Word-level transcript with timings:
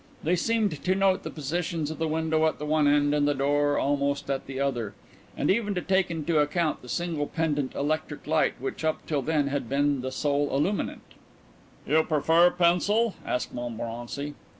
They 0.23 0.35
seemed 0.35 0.83
to 0.83 0.95
note 0.95 1.21
the 1.21 1.29
positions 1.29 1.91
of 1.91 1.99
the 1.99 2.07
window 2.07 2.47
at 2.47 2.57
the 2.57 2.65
one 2.65 2.87
end 2.87 3.13
and 3.13 3.27
the 3.27 3.35
door 3.35 3.77
almost 3.77 4.31
at 4.31 4.47
the 4.47 4.59
other, 4.59 4.95
and 5.37 5.51
even 5.51 5.75
to 5.75 5.81
take 5.83 6.09
into 6.09 6.39
account 6.39 6.81
the 6.81 6.89
single 6.89 7.27
pendent 7.27 7.75
electric 7.75 8.25
light 8.25 8.55
which 8.57 8.83
up 8.83 9.05
till 9.05 9.21
then 9.21 9.49
had 9.49 9.69
been 9.69 10.01
the 10.01 10.11
sole 10.11 10.55
illuminant. 10.55 11.03
"You 11.85 12.01
prefer 12.01 12.49
pencil?" 12.49 13.13
asked 13.23 13.53
Montmorency. 13.53 14.33